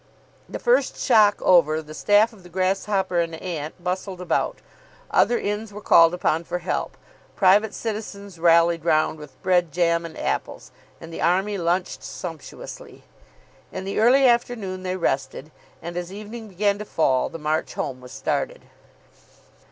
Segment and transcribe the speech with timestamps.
[0.49, 4.57] The first shock over, the staff of the "Grasshopper and Ant" bustled about.
[5.11, 6.97] Other inns were called upon for help.
[7.35, 10.71] Private citizens rallied round with bread, jam, and apples.
[10.99, 13.03] And the army lunched sumptuously.
[13.71, 15.51] In the early afternoon they rested,
[15.83, 18.63] and as evening began to fall, the march home was started.